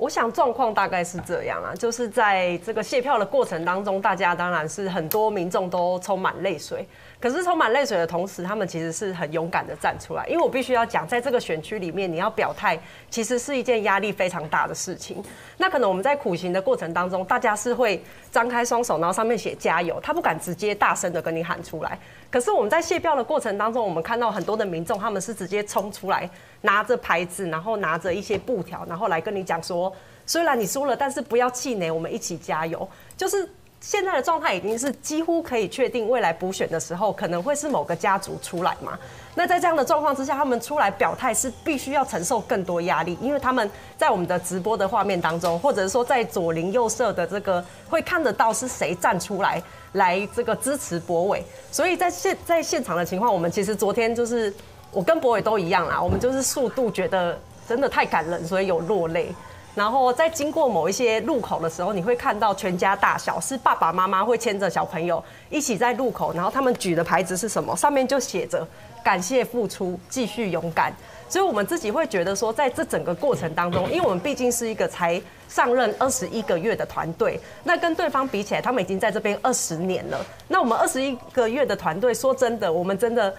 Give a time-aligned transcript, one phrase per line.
[0.00, 6.88] 我想状况大概是这样啊，就是在这个卸票的过程当中，大家当然是很多民众都充满泪水。
[7.20, 10.26] 可是充满泪水的同时，他们其实是很勇敢的站出来。
[10.26, 15.22] 因为我必须要讲，在这个选区里面，你要表态，其实是一件压力非常大的事情。
[15.58, 21.98] 那可能我们在苦行的过程当中，大家是会张开双手，然后上面写加油，他不敢直接大声的跟你喊出来。
[22.30, 26.30] 可是我们在卸票的过程当中，我们看到很多的民众，他们是直接冲出来，
[26.62, 29.92] 拿着牌子，然后拿着一些布条，然后来跟你讲说，
[30.26, 32.88] 虽然你输了，但是不要气馁，我们一起加油。
[33.16, 33.48] 就是。
[33.82, 38.92] 现在的状态已经是几乎可以确定，未来补选的时候可能会是某个家族出来嘛？
[39.34, 51.42] 那在这样的状况之下，他们出来表态是必须要承受更多压力，因为他们在我们的直播的画面当中，或者是说在左邻右舍的这个会看得到是谁站出来来这个支持博伟。
[51.72, 54.54] 所以在现在现场的情况，我们其实昨天就是
[54.92, 59.32] 我跟博伟都一样啦，我们就是速度觉得真的太感人，所以有落泪。
[59.72, 67.74] 然后在经过某一些路口的时候，你会看到全家大小是爸爸妈妈会牵着小朋友一起在路口，然后他们举的牌子是什么？
[67.76, 68.66] 上面就写着
[69.04, 70.92] “感谢付出，继续勇敢”。
[71.30, 80.18] 所以我们自己会觉得说，在这整个过程当中，因为我们毕竟是一个才上任二十一个月的团队，那跟对方比起来，他们已经在这边二十年了。
[80.48, 83.32] 那我们二十一个月的团队，说真的，我们真的。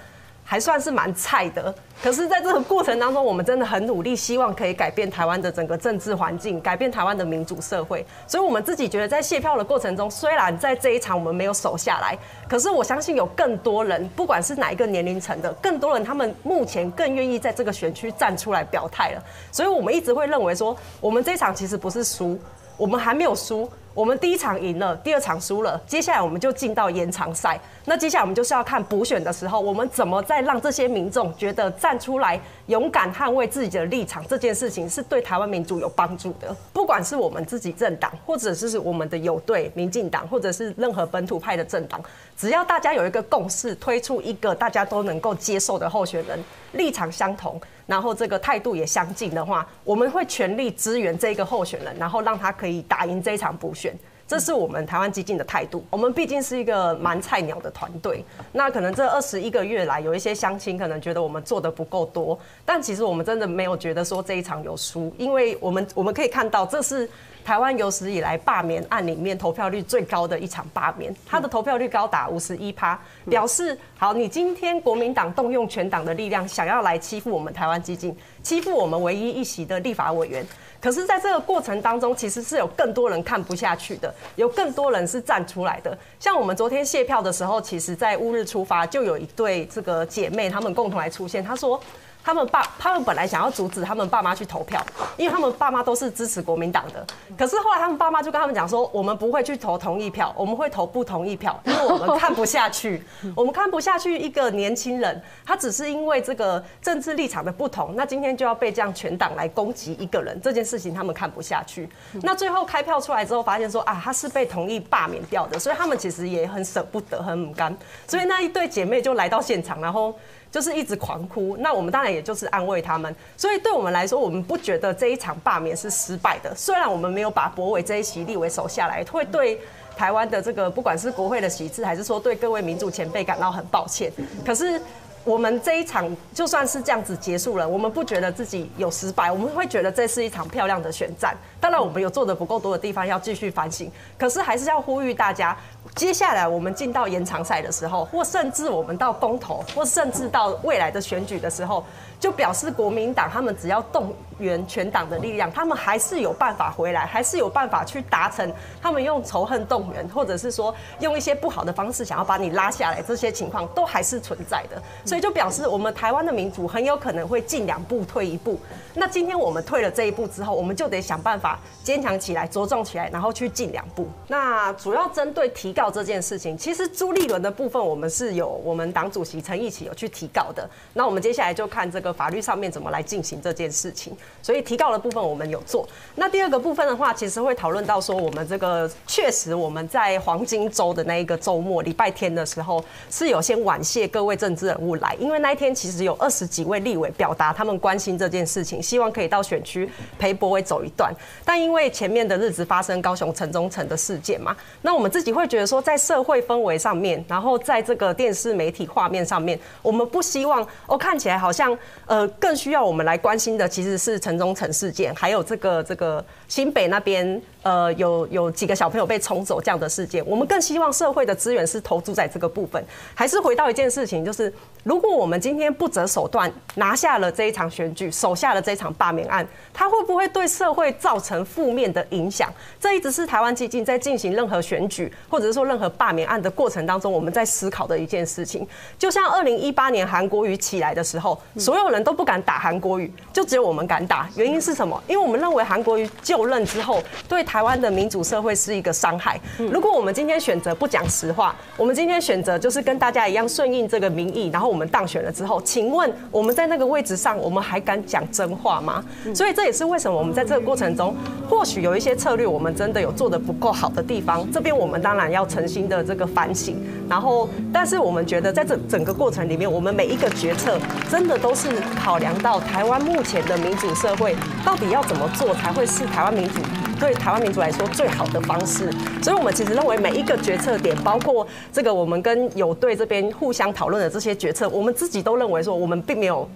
[0.43, 8.05] 还算是蛮菜的，可是，在这个过程当中，我们真的很努力，希望可以改变台湾的整个政治环境，改变台湾的民主社会。
[8.27, 12.17] 所以，我们自己觉得，在卸票的过程中，虽然在这一场我们没有守下来，
[12.49, 19.23] 可是我相信有更多人，不管是哪一个年龄层的，更多人他们目前更愿意在这个选区站出来表态了。
[19.53, 22.37] 所以，我们一直会认为说，我们这一场其实不是输，
[22.75, 23.69] 我们还没有输。
[23.93, 27.59] 我们第一场赢了，第二场输了，接下来我们就进到延长赛。
[27.83, 36.55] 那接下来我们就是要看补选的时候，我们怎么再让这些民众觉得站出来勇敢捍卫自己的立场，这件事情是对台湾民主有帮助的。
[36.71, 42.01] 不管是我们自己政党，或者是我们的友队民进党，或者是任何本土派的政党，
[42.37, 46.41] 只要大家有一个共识，推出一个大家都能够接受的候选人，
[46.73, 53.80] 立场相同，然后这个态度也相近的话，我们会全力支援这个候选人，然后让他可以打赢这一场补选。
[54.27, 55.85] 这是我们台湾激进的态度。
[55.89, 67.09] 我们毕竟是一个蛮菜鸟的团队，那可能这二十一个月来，有一些乡亲可能觉得我们做的不够多，但其实我们真的没有觉得说这一场有输，因为我们我们可以看到这是。
[67.43, 80.45] 台湾有史以来罢免案里面投票率最高的一场罢免，他的投票率高达五十一趴，表示好，你今天国民党动用全党的力量，想要来欺负我们台湾基金，欺负我们唯一一席的立法委员。
[80.79, 85.95] 可是，在这个过程当中，其实是有更多人看不下去的，有更多人是站出来的。
[86.19, 91.79] 像我们昨天谢票的时候，其实在乌日出发，就有一对这个姐妹，她们共同来出现，她说。
[92.23, 94.83] 他们爸，他们本来想要阻止他们爸妈去投票，
[95.17, 97.05] 因为他们爸妈都是支持国民党的。
[97.37, 103.03] 可是后来他们爸妈就跟他们讲说，我们不会去投同意票，我们会投不同意票，因为我们看不下去，
[103.35, 111.89] 我们看不下去一个年轻人，他只是因为这个政治立场的不同，那今天就要被这样全党来攻击一个人，这件事情他们看不下去。
[112.21, 117.75] 那最后开票出来之后，发现说啊，他是被同意罢免掉的，所以他们其实也很舍不得，很不甘，
[118.07, 120.13] 所以那一对姐妹就来到现场，然后。
[120.51, 123.15] 就是一直狂哭，那我们当然也就是安慰他们。
[123.37, 126.53] 所以对我们来说，我们不觉得这一场罢免是失败的。
[126.55, 129.59] 虽然我们没有把博伟这一席立为守下来，会对
[129.95, 134.11] 台湾的这个不管是国会的席次，还是说对各位民主前辈感到很抱歉。
[134.45, 134.81] 可是。
[135.23, 141.35] 我们这一场就算是这样子结束了，我们不觉得自己有失败，我们会觉得这是一场漂亮的选战。
[141.59, 145.55] 当然，我们有做的不够多的地方要继续反省，可是还是要呼吁大家，
[145.95, 151.85] 接下来我们进到延长赛的时候，或甚至我们到公投，或甚至到未来的选举的时候，
[152.19, 158.51] 就表示国民党他们只要动员全党的力量，他们还是有办法回来，还是有办法去达成
[158.81, 164.81] 他们用仇恨动员，或者是说用一些不好的方式想要把你拉下来，这些情况都还是存在的。
[165.11, 168.57] 所以就表示我们台湾的民主很有可能会进两步退一步。
[168.93, 174.07] 那今天我们退了这一步之后，我们就得想办法坚强起来、茁壮起来，然后去进两步。
[174.29, 180.65] 那主要针对提告这件事情，其实朱立伦的部分我们是有我们党主席陈义起有去提告的。
[180.93, 184.15] 那我们接下来就看这个法律上面怎么来进行这件事情。
[184.41, 185.85] 所以提告的部分我们有做。
[186.15, 195.00] 那第二个部分的话，其实会讨论到说，我们这个确实我们在黄金周的那一个周末礼拜天的时候，是有先婉谢各位政治人物。
[195.01, 201.13] 来，因为那一天其实有二十几位立委表达他们关心这件事情，希望可以到选区陪柏惟走一段。
[201.43, 222.83] 但因为前面的日子发生高雄城中城的事件嘛，那我们自己会觉得说，在社会氛围上面，然后在这个电视媒体画面上面，我们不希望哦看起来好像呃更需要我们来关心的其实是城中城事件，还有这个这个新北那边呃有有几个小朋友被冲走这样的事件，我们更希望社会的资源是投注在这个部分。
[223.13, 224.51] 还是回到一件事情，就是
[224.83, 232.51] 如果我们今天不择手段拿下了这一场选举，守下了这一场罢免案，它会不会对社会造成负面的影响？
[232.79, 238.67] 这一直是台湾基金在进行任何选举或者是说任何罢免案的过程当中，我们在思考的一件事情。
[238.97, 244.27] 就像二零一八年韩国瑜起来的时候，所有人都不敢打韩国瑜，就只有我们敢打。
[244.35, 245.01] 原因是什么？
[245.07, 249.37] 因为我们认为韩国瑜就任之后，对台湾的民主社会是一个伤害。
[249.57, 259.03] 如果我们今天选择不讲实话，我们今天选择就是跟大家一样顺应这个民意，然后我们当选了之后，请问我们在那个位置上，我们还敢讲真话吗？
[259.35, 261.13] 所以这也是为什么我们在这个过程中，
[261.49, 264.49] 或许有一些策略我们真的有做的不够好的地方。
[264.49, 266.81] 这边我们当然要诚心的这个反省。
[267.09, 271.67] 然后，但是我们觉得在这整个过程里面，我们每一个决策真的都是
[272.01, 276.61] 考量到台湾目前的民主社会到底要怎么做才会是台湾民主。
[277.01, 278.91] 对台湾民主来说最好的方式，
[279.23, 286.47] 所以我们其实认为每一个决策点，包括这个我们跟友队这边互相讨论的这些决策，我们自己都认为说我们并没有。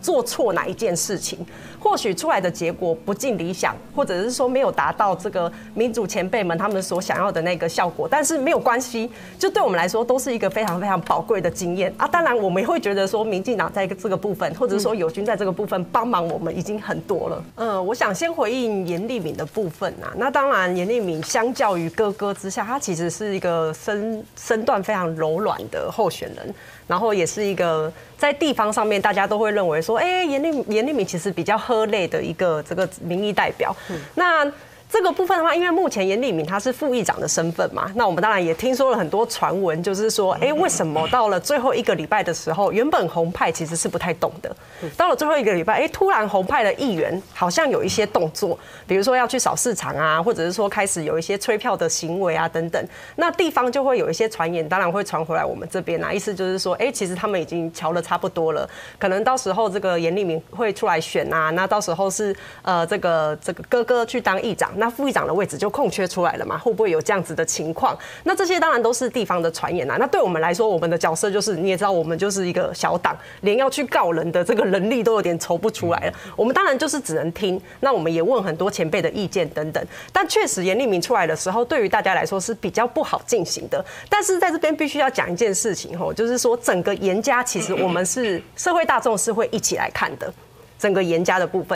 [0.00, 1.44] 做错哪一件事情，
[1.80, 12.06] 或许出来的结果不尽理想，或者是说没有达到这个民主前辈们他们所想要的那个效果，但是没有关系，就对我们来说都是一个非常非常宝贵的经验啊。
[12.06, 17.44] 当然，我们也会觉得说，民进党在这个部分，或者说友军在这个部分帮忙我们已经很多了。
[17.56, 20.12] 嗯，我想先回应严立敏的部分啊。
[20.16, 26.54] 那当然，严立敏相较于哥哥之下，他其实是一个身身段非常柔软的候选人。
[26.88, 33.76] 然后也是一个在地方上面，大家都会认为说，哎，严立严立敏其实比较喝泪的一个这个民意代表。
[34.14, 34.50] 那。
[34.90, 44.50] 这个部分的话，因为目前严立敏他是副议长的身份嘛，那我们当然也听说了很多传闻，就是说，哎，为什么到了最后一个礼拜的时候，原本红派其实是不太动的，
[44.96, 52.82] 到了最后一个礼拜，哎，突然红派的议员好像有一些动作，比如说要去扫市场啊，或者是说开始有一些催票的行为啊等等，
[53.16, 58.66] 那地方就会有一些传言，当然会传回来我们这边啊，意思就是说，哎，其实他们已经瞧的差不多了，
[58.98, 64.70] 可能到时候这个严立敏会出来选啊，那到时候是呃这个这个哥哥去当议长。
[64.78, 66.56] 那副议长的位置就空缺出来了嘛？
[66.56, 67.96] 会不会有这样子的情况？
[68.24, 69.96] 那这些当然都是地方的传言啊。
[69.98, 76.12] 那对我们来说，我们的角色就是你也知道，我们就是一个小党，连要去告人的这个能力都有点筹不出来了。
[76.36, 77.60] 我们当然就是只能听。
[77.80, 79.84] 那我们也问很多前辈的意见等等。
[80.12, 83.84] 但确实，严立明出来的时候，对于大家来说是比较不好进行的。
[84.08, 90.32] 但是在这边必须要讲一件事情吼，就是说整个严家其实我们是社会大众是会一起来看的，
[90.78, 91.66] 整个严家的部分。